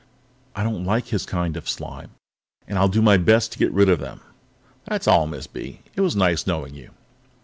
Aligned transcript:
"I 0.55 0.63
don't 0.63 0.83
like 0.83 1.09
his 1.09 1.27
kind 1.27 1.55
of 1.55 1.69
slime, 1.69 2.09
and 2.67 2.79
I'll 2.79 2.89
do 2.89 3.03
my 3.03 3.17
best 3.17 3.51
to 3.51 3.59
get 3.59 3.71
rid 3.71 3.87
of 3.87 3.99
them. 3.99 4.21
That's 4.85 5.07
all, 5.07 5.27
Miss 5.27 5.45
B.; 5.45 5.81
it 5.93 6.01
was 6.01 6.15
nice 6.15 6.47
knowing 6.47 6.73
you." 6.73 6.89